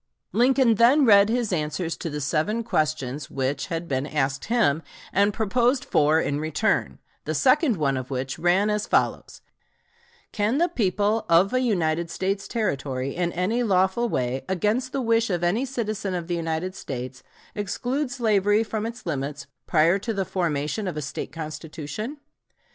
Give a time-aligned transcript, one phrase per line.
[0.31, 4.81] Lincoln then read his answers to the seven questions which, had been asked him,
[5.13, 9.41] and proposed four in return, the second one of which ran as follows:
[10.31, 15.29] "Can the people of a United States Territory, in any lawful way, against the wish
[15.29, 17.21] of any citizen of the United States,
[17.53, 22.17] exclude slavery from its limits, prior to the formation of a State constitution?"